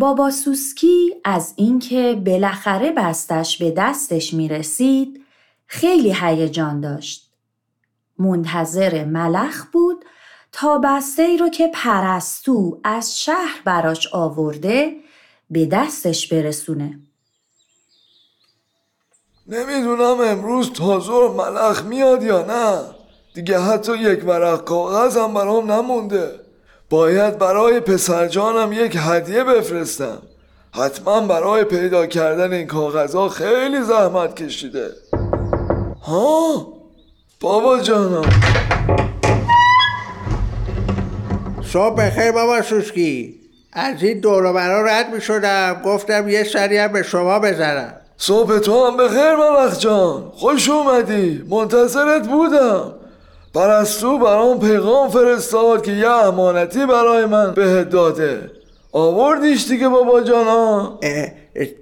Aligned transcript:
بابا 0.00 0.30
سوسکی 0.30 1.14
از 1.24 1.54
اینکه 1.56 2.22
بالاخره 2.26 2.92
بستش 2.92 3.58
به 3.58 3.70
دستش 3.70 4.34
می 4.34 4.48
رسید 4.48 5.24
خیلی 5.66 6.14
هیجان 6.20 6.80
داشت. 6.80 7.30
منتظر 8.18 9.04
ملخ 9.04 9.64
بود 9.72 10.04
تا 10.52 10.78
بسته 10.78 11.36
رو 11.36 11.48
که 11.48 11.70
پرستو 11.74 12.80
از 12.84 13.20
شهر 13.20 13.62
براش 13.64 14.08
آورده 14.12 14.96
به 15.50 15.66
دستش 15.66 16.32
برسونه. 16.32 17.00
نمی‌دونم 19.46 20.20
امروز 20.20 20.72
تازور 20.72 21.30
ملخ 21.30 21.84
میاد 21.84 22.22
یا 22.22 22.46
نه 22.46 22.82
دیگه 23.34 23.60
حتی 23.60 23.98
یک 23.98 24.24
ورق 24.24 24.64
کاغذ 24.64 25.16
هم 25.16 25.34
برام 25.34 25.72
نمونده 25.72 26.49
باید 26.90 27.38
برای 27.38 27.80
پسرجانم 27.80 28.72
یک 28.72 28.96
هدیه 29.00 29.44
بفرستم. 29.44 30.18
حتما 30.74 31.20
برای 31.20 31.64
پیدا 31.64 32.06
کردن 32.06 32.52
این 32.52 32.66
کاغذها 32.66 33.28
خیلی 33.28 33.82
زحمت 33.82 34.34
کشیده. 34.42 34.90
ها؟ 36.02 36.66
بابا 37.40 37.80
جانم. 37.80 38.30
صبح 41.72 41.94
بخیر 41.94 42.32
بابا 42.32 42.62
سوسکی. 42.62 43.40
از 43.72 44.02
این 44.02 44.20
دور 44.20 44.52
برا 44.52 44.86
رد 44.86 45.14
می 45.14 45.20
شدم 45.20 45.82
گفتم 45.84 46.28
یه 46.28 46.44
سری 46.44 46.88
به 46.88 47.02
شما 47.02 47.38
بزنم. 47.38 47.94
صبح 48.16 48.58
تو 48.58 48.86
هم 48.86 48.96
بخیر 48.96 49.36
ملخ 49.36 49.78
جان. 49.78 50.32
خوش 50.34 50.70
اومدی. 50.70 51.44
منتظرت 51.50 52.28
بودم. 52.28 52.99
پرستو 53.54 54.18
برام 54.18 54.60
پیغام 54.60 55.10
فرستاد 55.10 55.82
که 55.82 55.92
یه 55.92 56.08
امانتی 56.08 56.86
برای 56.86 57.26
من 57.26 57.54
بهت 57.54 57.90
داده. 57.90 58.50
آوردیش 58.92 59.68
دیگه 59.68 59.88
بابا 59.88 60.20
جانا. 60.20 60.98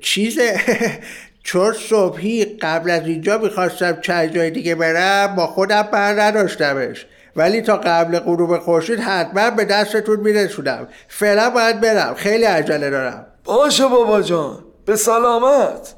چیزه؟ 0.00 0.60
چون 1.42 1.72
صبحی 1.72 2.44
قبل 2.44 2.90
از 2.90 3.06
اینجا 3.06 3.38
می‌خواستم 3.38 4.00
چند 4.00 4.34
جای 4.34 4.50
دیگه 4.50 4.74
برم 4.74 5.36
با 5.36 5.46
خودم 5.46 5.82
بر 5.82 6.20
نداشتمش. 6.20 7.06
ولی 7.36 7.62
تا 7.62 7.76
قبل 7.76 8.18
غروب 8.18 8.58
خورشید 8.58 9.00
حتما 9.00 9.50
به 9.50 9.64
دستتون 9.64 10.20
میرسونم. 10.20 10.88
فعلا 11.08 11.50
باید 11.50 11.80
برم. 11.80 12.14
خیلی 12.14 12.44
عجله 12.44 12.90
دارم. 12.90 13.26
باشه 13.44 13.86
بابا 13.86 14.22
جان. 14.22 14.64
به 14.84 14.96
سلامت. 14.96 15.94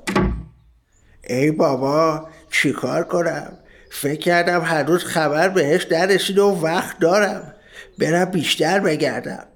ای 1.29 1.51
بابا 1.51 2.29
چیکار 2.51 3.05
کنم؟ 3.05 3.53
فکر 3.91 4.21
کردم 4.21 4.61
هنوز 4.61 5.05
خبر 5.05 5.49
بهش 5.49 5.87
نرسید 5.93 6.39
و 6.39 6.47
وقت 6.63 6.99
دارم 6.99 7.55
برم 7.99 8.25
بیشتر 8.25 8.81
بگردم 8.81 9.47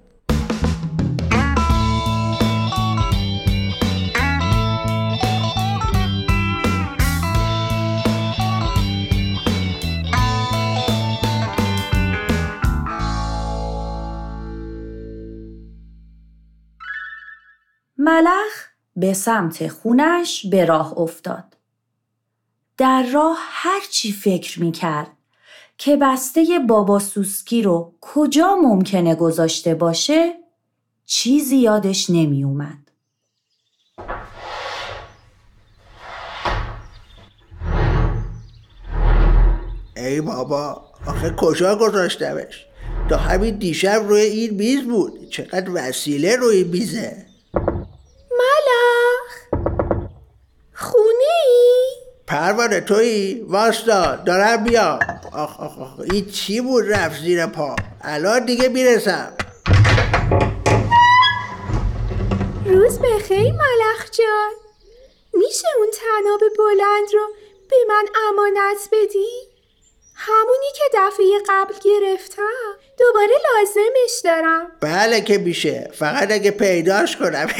ملخ 17.98 18.68
به 18.96 19.12
سمت 19.14 19.68
خونش 19.68 20.46
به 20.46 20.64
راه 20.64 20.98
افتاد. 20.98 21.53
در 22.78 23.02
راه 23.12 23.36
هرچی 23.40 24.12
فکر 24.12 24.62
می 24.62 24.72
کرد 24.72 25.10
که 25.78 25.96
بسته 25.96 26.58
بابا 26.68 26.98
سوسکی 26.98 27.62
رو 27.62 27.92
کجا 28.00 28.56
ممکنه 28.62 29.14
گذاشته 29.14 29.74
باشه 29.74 30.34
چیزی 31.06 31.56
یادش 31.56 32.10
نمی 32.10 32.44
اومد. 32.44 32.78
ای 39.96 40.20
بابا 40.20 40.84
آخه 41.06 41.34
کجا 41.36 41.76
گذاشتمش؟ 41.76 42.66
تا 43.10 43.16
همین 43.16 43.58
دیشب 43.58 44.02
روی 44.08 44.20
این 44.20 44.54
میز 44.54 44.84
بود. 44.84 45.28
چقدر 45.30 45.70
وسیله 45.74 46.36
روی 46.36 46.64
میزه. 46.64 47.26
پروانه 52.26 52.80
توی 52.80 53.40
واستا 53.48 54.16
دارم 54.16 54.64
بیا. 54.64 54.98
آخ 55.32 55.60
آخ 55.60 55.78
آخ. 55.78 56.00
این 56.12 56.26
چی 56.30 56.60
بود؟ 56.60 56.92
رفت 56.92 57.20
زیر 57.22 57.46
پا. 57.46 57.76
الان 58.02 58.44
دیگه 58.44 58.68
می‌رسم. 58.68 59.32
روز 62.66 62.98
بخیر 62.98 63.52
ملخ 63.52 64.10
جان. 64.10 64.52
میشه 65.34 65.66
اون 65.78 65.88
تناب 65.90 66.40
بلند 66.58 67.08
رو 67.12 67.26
به 67.70 67.76
من 67.88 68.04
امانت 68.28 68.88
بدی؟ 68.92 69.28
همونی 70.14 70.66
که 70.74 70.84
دفعه 70.94 71.26
قبل 71.48 71.74
گرفتم. 71.84 72.74
دوباره 72.98 73.34
لازمش 73.44 74.20
دارم. 74.24 74.66
بله 74.80 75.20
که 75.20 75.38
میشه. 75.38 75.90
فقط 75.94 76.30
اگه 76.32 76.50
پیداش 76.50 77.16
کنم. 77.16 77.46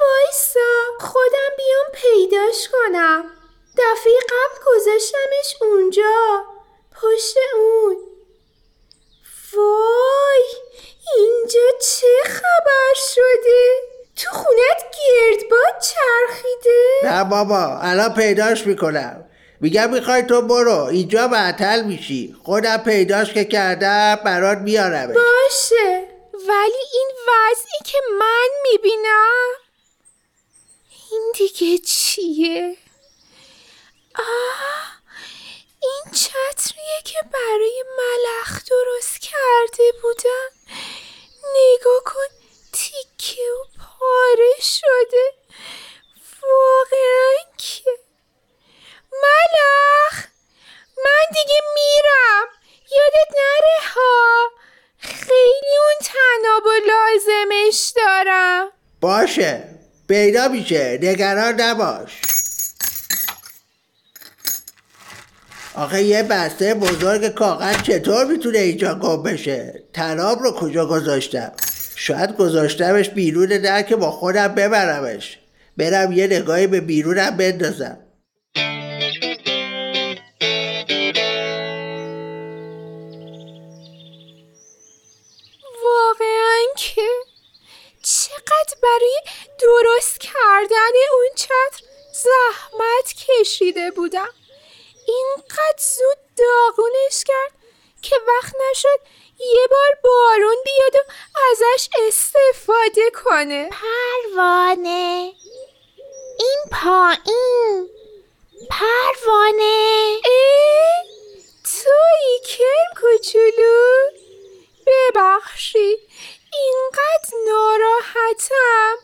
وایسا. 0.00 0.70
خودم 1.00 1.50
بیام 1.56 1.86
پیداش 1.92 2.68
کنم. 2.72 3.24
دفعه 3.78 4.14
قبل 4.28 4.64
گذاشتمش 4.66 5.56
اونجا 5.60 6.44
پشت 7.02 7.36
اون. 7.54 7.96
وای 9.56 10.44
اینجا 11.16 11.60
چه 11.80 12.30
خبر 12.30 12.94
شده؟ 13.14 13.80
تو 14.16 14.30
خونت 14.30 14.84
گردباد 15.08 15.82
چرخیده؟ 15.82 17.00
نه 17.04 17.24
بابا 17.24 17.78
الان 17.82 18.14
پیداش 18.14 18.66
می‌کنم. 18.66 19.24
میگم 19.60 19.90
می‌خوای 19.90 20.22
تو 20.22 20.42
برو 20.42 20.84
اینجا 20.84 21.28
معطل 21.28 21.82
میشی. 21.82 22.36
خودم 22.44 22.76
پیداش 22.76 23.32
که 23.32 23.44
کردم 23.44 24.18
برات 24.24 24.58
میارمش. 24.58 25.16
باشه 25.16 26.08
ولی 26.32 26.82
این 26.92 27.10
وضعی 27.28 27.78
که 27.84 27.98
من 28.18 28.48
می‌بینم 28.62 29.48
این 31.10 31.32
دیگه 31.34 31.78
چیه؟ 31.78 32.76
آه 34.18 34.88
این 35.82 36.12
چتریه 36.12 37.00
که 37.04 37.18
برای 37.32 37.84
ملخ 37.98 38.62
درست 38.64 39.18
کرده 39.20 39.92
بودم. 40.02 40.50
نگاه 41.54 42.02
کن 42.04 42.34
تیکه 42.72 43.42
و 43.42 43.64
پاره 43.98 44.52
شده. 44.60 45.32
واقعا 46.42 47.34
که. 47.58 47.90
ملخ 49.12 50.24
من 51.04 51.26
دیگه 51.32 51.60
میرم. 51.74 52.46
یادت 52.90 53.30
نره 53.36 53.88
ها. 53.94 54.50
خیلی 54.98 55.76
اون 55.78 55.98
تناب 56.04 56.66
و 56.66 56.70
لازمش 56.86 57.92
دارم. 57.96 58.72
باشه. 59.00 59.64
پیدا 60.08 60.48
میشه. 60.48 60.98
نگران 61.02 61.60
نباش. 61.60 62.20
آخه 65.78 66.02
یه 66.02 66.22
بسته 66.22 66.74
بزرگ 66.74 67.28
کاغذ 67.28 67.82
چطور 67.82 68.24
می‌تونه 68.24 68.58
اینجا 68.58 68.94
گم 68.94 69.22
بشه؟ 69.22 69.84
تناب 69.92 70.38
رو 70.42 70.52
کجا 70.52 70.86
گذاشتم؟ 70.86 71.52
شاید 71.96 72.36
گذاشتمش 72.36 73.08
بیرون 73.08 73.46
در 73.46 73.82
که 73.82 73.96
با 73.96 74.10
خودم 74.10 74.48
ببرمش. 74.48 75.38
برم 75.76 76.12
یه 76.12 76.26
نگاهی 76.26 76.66
به 76.66 76.80
بیرونم 76.80 77.36
بندازم. 77.36 77.98
واقعا 85.84 86.60
که 86.76 87.08
چقدر 88.02 88.74
برای 88.82 89.16
درست 89.60 90.18
کردن 90.18 90.94
اون 91.12 91.28
چتر 91.36 91.84
زحمت 92.12 93.14
کشیده 93.14 93.90
بودم. 93.90 94.28
اینقدر 95.08 95.78
زود 95.78 96.18
داغونش 96.36 97.24
کرد 97.26 97.52
که 98.02 98.16
وقت 98.28 98.54
نشد 98.70 99.00
یه 99.38 99.66
بار 99.70 99.98
بارون 100.04 100.56
بیاد 100.64 100.94
و 100.94 101.10
ازش 101.50 101.88
استفاده 102.06 103.10
کنه. 103.24 103.70
پروانه. 103.70 105.32
این 106.38 106.62
پایین. 106.72 107.90
پروانه. 108.70 110.20
ای 110.24 110.92
توی 111.64 112.48
کرم 112.48 113.00
کوچولو. 113.00 114.10
ببخشید 114.86 115.98
اینقدر 116.52 117.38
ناراحتم 117.46 118.96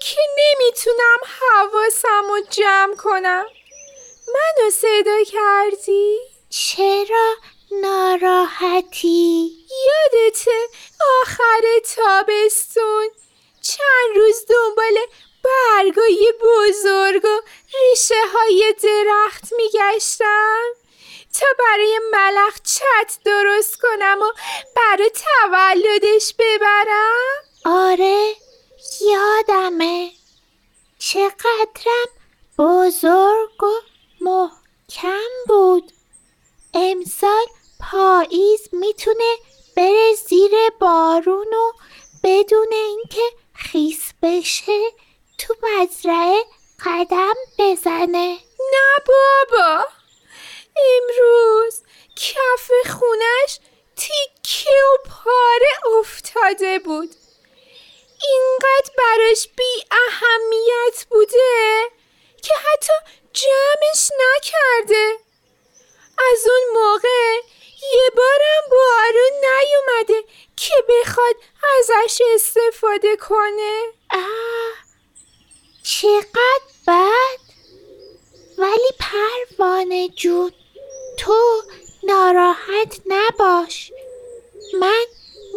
که 0.00 0.20
نمی‌تونم 0.38 1.18
حواسم 1.40 2.28
رو 2.28 2.40
جمع 2.50 2.96
کنم. 2.96 3.46
منو 4.34 4.70
صدا 4.70 5.24
کردی؟ 5.24 6.18
چرا 6.50 7.34
ناراحتی؟ 7.70 9.56
یادته 9.86 10.68
آخر 11.22 11.62
تابستون 11.96 13.08
چند 13.62 14.16
روز 14.16 14.36
دنبال 14.48 14.96
برگای 15.44 16.32
بزرگ 16.40 17.24
و 17.24 17.40
ریشه 17.74 18.14
های 18.32 18.74
درخت 18.82 19.52
میگشتم 19.52 20.64
تا 21.40 21.46
برای 21.58 22.00
ملخ 22.12 22.60
چت 22.62 23.18
درست 23.24 23.76
کنم 23.80 24.18
و 24.22 24.32
برای 24.76 25.10
تولدش 25.10 26.34
ببرم 26.38 27.44
آره 27.64 28.34
یادمه 29.00 30.10
چقدرم 30.98 32.08
بزرگ 32.58 33.62
و 33.62 33.89
محکم 34.20 35.28
بود. 35.48 35.92
امسال 36.74 37.46
پاییز 37.80 38.68
می‌تونه 38.72 39.36
بره 39.76 40.14
زیر 40.28 40.50
بارون 40.80 41.54
و 41.54 41.72
بدون 42.24 42.72
اینکه 42.72 43.22
خیس 43.54 44.12
بشه 44.22 44.90
تو 45.38 45.54
مزرعه 45.62 46.44
قدم 46.86 47.34
بزنه. 47.58 48.38
نه 48.72 49.04
بابا. 49.06 49.84
امروز 50.76 51.82
کف 52.16 52.70
خونش 52.90 53.58
تیکه 53.96 54.70
و 54.70 55.08
پاره 55.08 55.98
افتاده 55.98 56.78
بود. 56.78 57.14
اینقدر 58.22 58.92
براش 58.98 59.48
بی 59.56 59.84
اهمیت 59.90 61.06
بوده 61.10 61.82
که 62.42 62.54
حتی 62.54 62.92
جمعش 63.32 64.10
نکرده. 64.20 65.16
از 66.32 66.46
اون 66.50 66.82
موقع 66.82 67.36
یه 67.94 68.10
بارم 68.16 68.70
بارون 68.70 69.32
نیومده 69.40 70.28
که 70.56 70.74
بخواد 70.88 71.34
ازش 71.78 72.22
استفاده 72.34 73.16
کنه. 73.16 73.82
آه 74.10 74.72
چقدر 75.82 76.70
بد. 76.88 77.40
ولی 78.58 78.90
پروانه 78.98 80.08
جون 80.08 80.52
تو 81.18 81.62
ناراحت 82.02 83.00
نباش. 83.06 83.92
من 84.80 85.04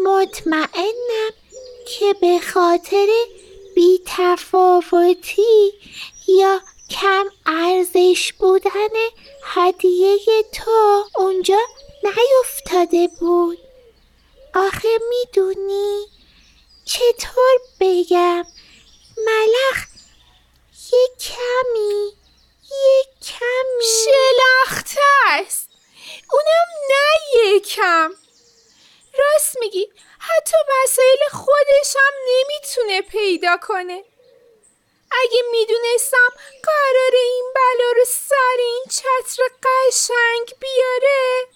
مطمئنم 0.04 1.34
که 1.88 2.14
به 2.22 2.40
خاطر 2.54 3.08
بی 3.76 4.02
تفاوتی 4.06 5.74
یا 6.28 6.62
کم 7.02 7.26
ارزش 7.46 8.34
بودن 8.34 8.94
هدیه 9.44 10.44
تو 10.54 11.04
اونجا 11.16 11.60
نیفتاده 12.04 13.08
بود. 13.20 13.58
آخه 14.56 14.88
می‌دونی؟ 15.10 16.06
چطور 16.86 17.60
بگم؟ 17.80 18.46
ملخ 19.18 19.88
یه 20.94 21.08
کمی 21.20 22.12
یه 22.72 23.04
کمی. 23.22 23.86
شلخته 24.06 25.02
است. 25.30 25.70
اونم 26.32 26.68
نه 26.90 27.40
یکم 27.56 28.12
راست 29.20 29.58
میگی 29.60 29.90
حتی 30.20 30.58
وسایل 30.70 31.20
خودش 31.32 31.96
هم 31.96 32.14
نمی‌تونه 32.28 33.02
پیدا 33.02 33.58
کنه. 33.58 34.04
اگه 35.22 35.44
می‌دونستم 35.52 36.30
قرار 36.64 37.12
این 37.14 37.54
بلا 37.56 37.92
رو 37.98 38.06
سر 38.08 38.58
این 38.60 38.84
چتر 38.90 39.44
قشنگ 39.64 40.60
بیاره 40.60 41.48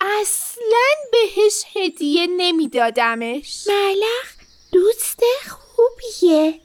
اصلا 0.00 0.88
بهش 1.12 1.64
هدیه 1.74 2.26
نمیدادمش. 2.26 3.66
ملخ 3.66 4.34
دوست 4.72 5.20
خوبیه. 5.50 6.60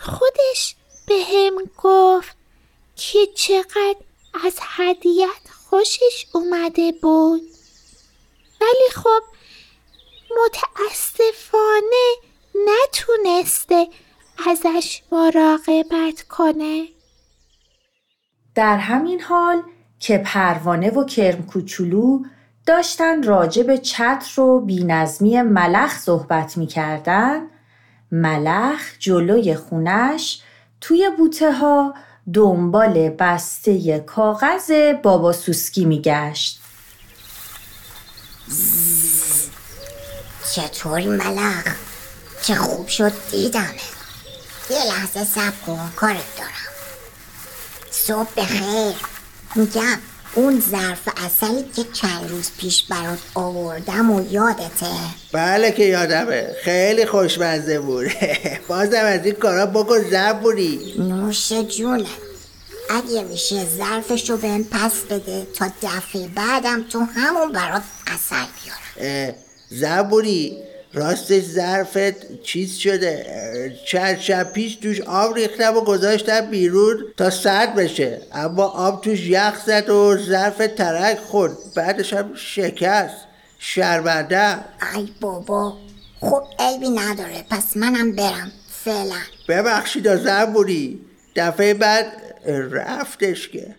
خودش 0.00 0.74
به 1.06 1.24
هم 1.24 1.70
گفت 1.78 2.36
که 2.96 3.26
چقدر 3.34 3.96
از 4.44 4.58
هدیت 4.60 5.50
خوشش 5.70 6.26
اومده 6.32 6.92
بود. 6.92 7.42
ولی 8.60 8.90
خب 8.94 9.22
متاسفانه 10.30 12.14
نتونسته 12.54 13.88
ازش 14.50 15.02
مراقبت 15.12 16.22
کنه. 16.28 16.84
در 18.54 18.76
همین 18.76 19.20
حال 19.20 19.62
که 19.98 20.18
پروانه 20.18 20.90
و 20.90 21.04
کرم 21.04 21.42
کوچولو 21.42 22.22
داشتن 22.66 23.22
راجع 23.22 23.62
به 23.62 23.78
چتر 23.78 24.40
و 24.40 24.60
بینظمی 24.60 25.42
ملخ 25.42 25.98
صحبت 25.98 26.56
می‌کردن 26.56 27.40
ملخ 28.12 28.80
جلوی 28.98 29.54
خونش 29.54 30.42
توی 30.80 31.10
بوته 31.16 31.52
ها 31.52 31.94
دنبال 32.34 33.08
بسته 33.08 33.98
کاغذ 33.98 34.72
بابا 35.02 35.32
سوسکی 35.32 35.84
میگشت. 35.84 36.60
چطوری 40.54 41.06
ملخ؟ 41.06 41.76
چه 42.42 42.54
خوب 42.54 42.86
شد 42.86 43.12
دیدمه 43.30 43.95
یه 44.70 44.84
لحظه 44.84 45.24
سب 45.24 45.52
کن 45.66 45.92
کارت 45.96 46.36
دارم. 46.36 46.50
صبح 47.90 48.28
بخیر. 48.36 48.94
میگم 49.54 49.98
اون 50.34 50.60
ظرف 50.70 51.08
اصلی 51.24 51.64
که 51.76 51.84
چند 51.92 52.30
روز 52.30 52.50
پیش 52.58 52.84
برات 52.84 53.18
آوردم 53.34 54.10
و 54.10 54.32
یادته. 54.32 54.86
بله 55.32 55.72
که 55.72 55.84
یادمه. 55.84 56.56
خیلی 56.64 57.06
خوشمزه 57.06 57.80
بود. 57.80 58.06
بازم 58.68 59.04
از 59.04 59.24
این 59.26 59.34
کارا 59.34 59.66
بکن 59.66 59.98
زبوری 60.10 60.94
نوش 60.98 61.52
جونه. 61.52 62.08
اگه 62.90 63.22
میشه 63.22 63.64
ظرفشو 63.78 64.36
بهم 64.36 64.64
پس 64.64 64.92
بده 65.10 65.46
تا 65.54 65.66
دفعه 65.82 66.28
بعدم 66.28 66.82
تو 66.88 67.00
همون 67.16 67.52
برات 67.52 67.82
اثر 68.06 68.46
بیارم. 68.64 69.34
زبوری 69.70 70.58
راستش 70.96 71.42
ظرفت 71.42 72.42
چیز 72.42 72.76
شده 72.76 73.26
چند 73.86 74.18
شب 74.18 74.52
پیش 74.52 74.76
توش 74.76 75.00
آب 75.00 75.34
ریختم 75.34 75.76
و 75.76 75.80
گذاشتم 75.80 76.40
بیرون 76.40 77.04
تا 77.16 77.30
سرد 77.30 77.74
بشه. 77.74 78.20
اما 78.32 78.64
آب 78.64 79.00
توش 79.00 79.20
یخ 79.20 79.64
زد 79.66 79.90
و 79.90 80.16
ظرف 80.16 80.56
ترک 80.76 81.18
خورد. 81.18 81.52
بعدش 81.76 82.12
هم 82.12 82.34
شکست. 82.34 83.14
شرمنده. 83.58 84.54
ای 84.94 85.08
بابا 85.20 85.76
خب 86.20 86.42
عیبی 86.58 86.90
نداره. 86.90 87.44
پس 87.50 87.76
منم 87.76 88.12
برم. 88.12 88.52
فعلا. 88.84 89.20
ببخشید 89.48 90.16
زبوری 90.16 91.00
دفعه 91.36 91.74
بعد 91.74 92.06
رفتش 92.70 93.48
که. 93.48 93.74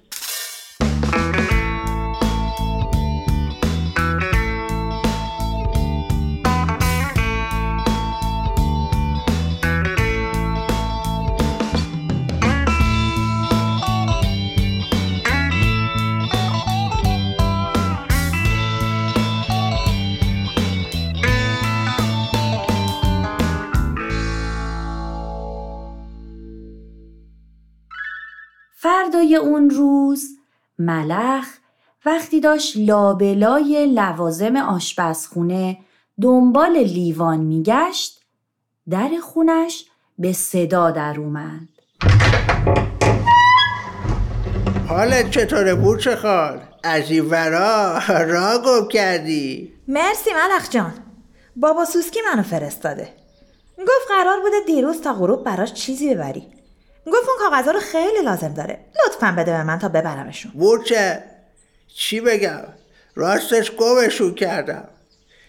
فردای 29.07 29.35
اون 29.35 29.69
روز 29.69 30.27
ملخ 30.79 31.47
وقتی 32.05 32.39
داشت 32.39 32.73
لابلای 32.77 33.93
لوازم 33.93 34.55
آشپزخونه 34.55 35.77
دنبال 36.21 36.77
لیوان 36.77 37.39
میگشت 37.39 38.21
در 38.89 39.09
خونش 39.23 39.85
به 40.19 40.33
صدا 40.33 40.91
در 40.91 41.19
اومد. 41.19 41.67
حالت 44.89 45.31
چطوره 45.31 45.75
بوچه 45.75 46.15
خال؟ 46.15 46.61
از 46.83 47.11
این 47.11 47.25
ورا 47.25 47.99
را 48.07 48.61
گم 48.65 48.87
کردی؟ 48.87 49.73
مرسی 49.87 50.29
ملخ 50.33 50.69
جان. 50.69 50.93
بابا 51.55 51.85
سوسکی 51.85 52.19
منو 52.33 52.43
فرستاده. 52.43 53.13
گفت 53.77 54.07
قرار 54.09 54.39
بوده 54.39 54.55
دیروز 54.67 55.01
تا 55.01 55.13
غروب 55.13 55.43
براش 55.43 55.73
چیزی 55.73 56.15
ببری. 56.15 56.56
گفت 57.07 57.29
اون 57.29 57.49
کاغذها 57.49 57.71
رو 57.71 57.79
خیلی 57.79 58.21
لازم 58.21 58.53
داره. 58.53 58.79
لطفا 59.05 59.35
بده 59.37 59.51
به 59.51 59.63
من 59.63 59.79
تا 59.79 59.89
ببرمشون. 59.89 60.51
مورچه 60.55 61.23
چی 61.95 62.21
بگم؟ 62.21 62.63
راستش 63.15 63.71
گمشون 63.71 64.33
کردم. 64.35 64.87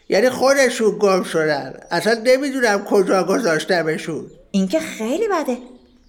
یعنی 0.08 0.30
خودشون 0.30 0.98
گم 0.98 1.22
شدن. 1.22 1.80
اصلا 1.90 2.20
نمی‌دونم 2.24 2.84
کجا 2.84 3.24
گذاشتمشون. 3.24 4.30
این 4.50 4.68
که 4.68 4.80
خیلی 4.80 5.28
بده. 5.28 5.58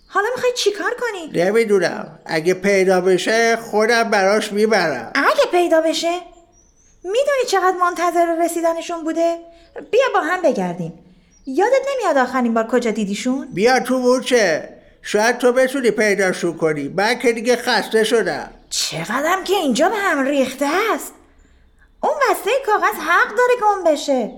حالا 0.08 0.28
می‌خوای 0.36 0.52
چیکار 0.58 0.92
کنی؟ 1.00 1.44
نمی‌دونم. 1.44 2.20
اگه 2.26 2.54
پیدا 2.54 3.02
بشه 3.02 3.56
خودم 3.56 4.10
براش 4.10 4.52
می‌برم. 4.52 5.12
اگه 5.16 5.52
پیدا 5.52 5.82
بشه 5.82 6.20
می‌دونی 7.04 7.46
چقدر 7.48 7.78
منتظر 7.82 8.46
رسیدنشون 8.46 9.04
بوده؟ 9.04 9.38
بیا 9.92 10.06
با 10.14 10.20
هم 10.20 10.42
بگردیم. 10.42 10.94
یادت 11.46 11.82
نمیاد 11.96 12.18
آخرین 12.18 12.54
بار 12.54 12.68
کجا 12.68 12.92
دیدیشون؟ 12.92 13.48
بیا 13.54 13.80
تو 13.80 14.00
مورچه 14.00 14.79
شاید 15.02 15.38
تو 15.38 15.52
بتونی 15.52 15.92
پیداشون 15.92 16.58
کنی. 16.58 16.88
من 16.88 17.20
که 17.20 17.34
دیگه 17.34 17.56
خسته 17.56 18.04
شدم. 18.04 18.50
چقدرم 18.70 19.44
که 19.44 19.54
اینجا 19.54 19.90
به 19.90 19.96
هم 19.96 20.26
ریخته 20.26 20.68
است. 20.94 21.14
اون 22.04 22.14
بسته 22.30 22.52
کاغذ 22.66 22.96
حق 22.96 23.30
داره 23.30 23.54
گم 23.62 23.92
بشه. 23.92 24.32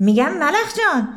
میگم 0.00 0.32
ملخ 0.32 0.74
جان 0.78 1.08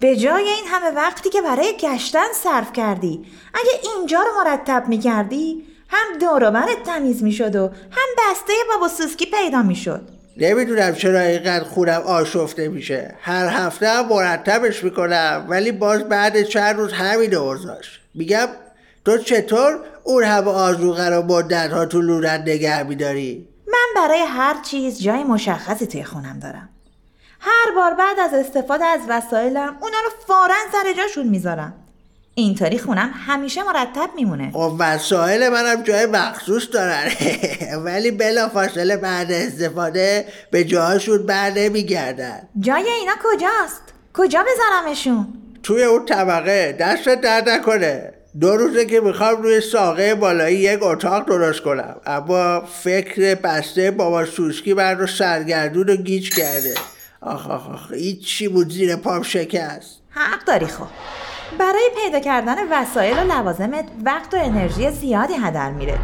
به 0.00 0.16
جای 0.16 0.48
این 0.48 0.66
همه 0.66 0.90
وقتی 0.90 1.30
که 1.30 1.42
برای 1.42 1.76
گشتن 1.80 2.32
صرف 2.34 2.72
کردی 2.72 3.26
اگه 3.54 3.94
اینجا 3.94 4.22
رو 4.22 4.44
مرتب 4.44 4.84
می‌کردی 4.88 5.66
هم 5.88 6.18
دوروبرت 6.18 6.82
تمیز 6.82 7.22
می‌شد 7.22 7.56
و 7.56 7.68
هم 7.68 8.08
بسته 8.18 8.52
بابا 8.74 8.88
سوسکی 8.88 9.26
پیدا 9.26 9.62
می‌شد. 9.62 10.08
نمی‌دونم 10.36 10.94
چرا 10.94 11.20
اینقدر 11.20 11.64
خونم 11.64 12.00
آشفته 12.00 12.68
میشه. 12.68 13.14
هر 13.20 13.46
هفته 13.46 13.88
هم 13.88 14.08
مرتبش 14.08 14.84
می‌کنم 14.84 15.46
ولی 15.48 15.72
باز 15.72 16.04
بعد 16.04 16.42
چند 16.42 16.76
روز 16.76 16.92
همین 16.92 17.34
اوضاش 17.34 18.00
میگم 18.14 18.48
تو 19.04 19.18
چطور 19.18 19.78
اون 20.02 20.24
همه 20.24 20.50
آزوغه 20.50 21.08
رو 21.08 21.22
مدت 21.22 21.72
ها 21.72 21.86
تو 21.86 22.00
لورن 22.00 22.40
نگه 22.40 22.82
میداری؟ 22.82 23.48
من 23.66 24.02
برای 24.02 24.20
هر 24.20 24.56
چیز 24.62 25.02
جای 25.02 25.24
مشخصی 25.24 25.86
توی 25.86 26.04
خونم 26.04 26.38
دارم. 26.38 26.68
هر 27.40 27.74
بار 27.76 27.94
بعد 27.94 28.18
از 28.18 28.34
استفاده 28.34 28.84
از 28.84 29.00
وسایلم 29.08 29.76
اونا 29.80 29.96
رو 30.04 30.10
فورا 30.26 30.54
سر 30.72 30.92
جاشون 30.92 31.28
می‌ذارم. 31.28 31.74
اینطوری 32.34 32.78
خونم 32.78 33.10
همیشه 33.26 33.62
مرتب 33.62 34.10
میمونه. 34.16 34.50
خب 34.52 34.74
وسایل 34.78 35.48
منم 35.48 35.82
جای 35.82 36.06
مخصوص 36.06 36.68
دارن. 36.72 37.10
ولی 37.84 38.10
بلا 38.10 38.48
فاصله 38.48 38.96
بعد 38.96 39.32
استفاده 39.32 40.26
به 40.50 40.64
جاهاشون 40.64 41.26
بر 41.26 41.50
نمیگردن. 41.50 42.48
جای 42.60 42.90
اینا 42.90 43.12
کجاست؟ 43.22 43.82
کجا 44.14 44.44
بذارمشون؟ 44.48 45.26
توی 45.62 45.84
اون 45.84 46.06
طبقه. 46.06 46.76
دست 46.80 47.08
درد 47.08 47.48
نکنه. 47.48 48.12
دو 48.40 48.56
روزه 48.56 48.84
که 48.84 49.00
می‌خوام 49.00 49.42
روی 49.42 49.60
ساقه 49.60 50.14
بالایی 50.14 50.58
یک 50.58 50.82
اتاق 50.82 51.26
درست 51.26 51.60
کنم. 51.60 51.96
اما 52.06 52.60
فکر 52.60 53.34
بسته 53.34 53.90
بابا 53.90 54.24
سوسکی 54.24 54.74
من 54.74 54.98
رو 54.98 55.06
سرگردون 55.06 55.88
و 55.88 55.96
گیج 55.96 56.34
کرده. 56.34 56.74
آخ 57.20 57.50
آخ 57.50 57.68
آخ 57.70 57.90
این 57.92 58.20
چی 58.20 58.48
بود 58.48 58.72
زیر 58.72 58.96
پام 58.96 59.22
شکست. 59.22 60.00
حق 60.10 60.44
داری 60.44 60.66
خب. 60.66 60.86
برای 61.58 61.90
پیدا 62.02 62.20
کردن 62.20 62.56
وسایل 62.70 63.18
و 63.18 63.32
لوازمت 63.32 63.84
وقت 64.04 64.34
و 64.34 64.36
انرژی 64.36 64.90
زیادی 64.90 65.34
هدر 65.34 65.70
میره. 65.70 65.98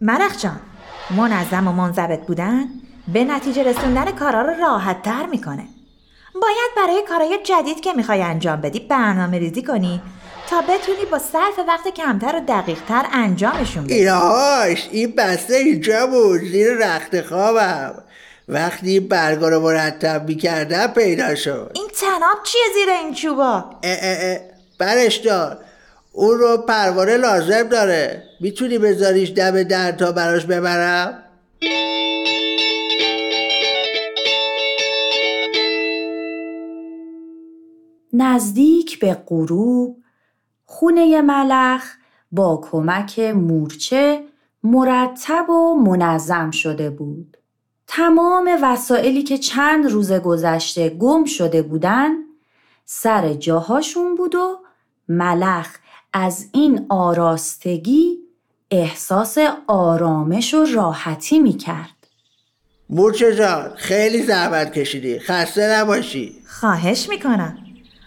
مرخ 0.00 0.38
جان 0.38 0.60
منظم 1.10 1.68
و 1.68 1.72
منضبط 1.72 2.20
بودن 2.20 2.64
به 3.12 3.24
نتیجه 3.24 3.62
رسوندن 3.62 4.10
کارا 4.10 4.42
رو 4.42 4.54
راحت 4.60 5.02
تر 5.02 5.26
می‌کنه. 5.26 5.64
باید 6.34 6.70
برای 6.76 7.02
کارهای 7.08 7.38
جدید 7.44 7.80
که 7.80 7.92
می‌خوای 7.92 8.22
انجام 8.22 8.60
بدی 8.60 8.80
برنامه 8.80 9.38
ریزی 9.38 9.62
کنی 9.62 10.02
تا 10.50 10.60
بتونی 10.60 11.04
با 11.10 11.18
صرف 11.18 11.58
وقت 11.68 11.88
کمتر 11.88 12.36
و 12.36 12.40
دقیق 12.48 12.78
تر 12.88 13.06
انجامشون 13.12 13.84
بدی. 13.84 13.94
اینهاش 13.94 14.88
این 14.92 15.14
بسته 15.16 15.56
اینجا 15.56 16.06
بود 16.06 16.40
زیر 16.40 16.72
رخت 16.72 17.20
خوابم. 17.20 17.94
وقتی 18.48 19.00
برگا 19.00 19.48
رو 19.48 19.60
مرتب 19.60 20.28
می‌کردم 20.28 20.86
پیدا 20.86 21.34
شد. 21.34 21.72
این 21.74 21.88
تناب 22.00 22.42
چیه 22.44 22.60
زیر 22.74 22.90
این 22.90 23.14
چوبا؟ 23.14 23.54
اه 23.82 23.98
اه 24.02 24.18
اه. 24.20 24.51
برش 24.82 25.16
دار. 25.16 25.58
اون 26.12 26.38
رو 26.38 26.56
پروانه 26.56 27.16
لازم 27.16 27.62
داره. 27.62 28.22
می‌تونی 28.40 28.78
بذاریش 28.78 29.30
دم 29.30 29.62
در 29.62 29.92
تا 29.92 30.12
براش 30.12 30.44
ببرم؟ 30.44 31.22
نزدیک 38.12 38.98
به 38.98 39.16
غروب 39.26 39.96
خونه 40.64 41.20
ملخ 41.20 41.84
با 42.32 42.68
کمک 42.70 43.20
مورچه 43.20 44.24
مرتب 44.62 45.50
و 45.50 45.74
منظم 45.74 46.50
شده 46.50 46.90
بود. 46.90 47.36
تمام 47.86 48.58
وسایلی 48.62 49.22
که 49.22 49.38
چند 49.38 49.86
روز 49.86 50.12
گذشته 50.12 50.88
گم 50.88 51.24
شده 51.24 51.62
بودن 51.62 52.10
سر 52.84 53.32
جاهاشون 53.32 54.14
بود 54.14 54.34
و 54.34 54.58
ملخ 55.08 55.68
از 56.12 56.46
این 56.52 56.86
آراستگی 56.88 58.18
احساس 58.70 59.38
آرامش 59.66 60.54
و 60.54 60.64
راحتی 60.74 61.38
می 61.38 61.56
کرد. 61.56 62.06
مورچه 62.90 63.36
جان 63.36 63.72
خیلی 63.76 64.22
زحمت 64.22 64.72
کشیدی. 64.72 65.18
خسته 65.18 65.70
نباشی. 65.70 66.36
خواهش 66.46 67.08
می‌کنم. 67.08 67.58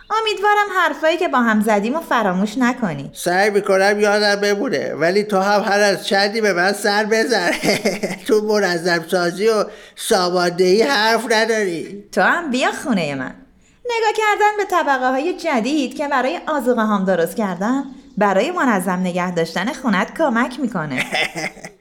امیدوارم 0.10 0.68
حرفایی 0.78 1.18
که 1.18 1.28
با 1.28 1.38
هم 1.38 1.62
زدیم 1.62 1.96
و 1.96 2.00
فراموش 2.00 2.58
نکنی. 2.58 3.12
سعی 3.14 3.50
می‌کنم 3.50 4.00
یادم 4.00 4.42
بمونه 4.42 4.94
ولی 4.94 5.24
تو 5.24 5.40
هم 5.40 5.62
هر 5.62 5.80
از 5.80 6.08
چندی 6.08 6.42
به 6.42 6.54
من 6.54 6.74
سر 6.74 7.04
بزن. 7.06 7.52
تو 8.28 8.42
منظم 8.42 9.06
سازی 9.08 9.48
و 9.48 9.66
ساماندهی 9.96 10.82
حرف 10.82 11.26
نداری. 11.32 12.04
تو 12.12 12.22
هم 12.22 12.52
بیا 12.52 12.72
خونه 12.72 13.16
من. 13.16 13.45
نگاه 13.86 14.14
کردن 14.18 14.58
به 14.58 14.66
طبقه 14.66 15.12
های 15.12 15.34
جدید 15.34 15.98
که 15.98 16.08
برای 16.08 16.40
آزوغه 16.48 16.82
هم 16.82 17.06
درست 17.06 17.36
کردم 17.36 17.86
برای 18.18 18.52
منظم 18.52 19.00
نگه 19.00 19.32
داشتن 19.32 19.74
خونت 19.74 20.18
کمک 20.18 20.60
می‌کنه. 20.60 21.06